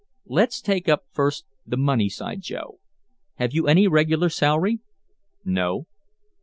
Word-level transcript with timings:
"Let's 0.25 0.61
take 0.61 0.89
up 0.89 1.03
first 1.11 1.45
the 1.63 1.77
money 1.77 2.09
side, 2.09 2.41
Joe. 2.41 2.79
Have 3.35 3.53
you 3.53 3.67
any 3.67 3.87
regular 3.87 4.29
salary?" 4.29 4.79
"No." 5.45 5.85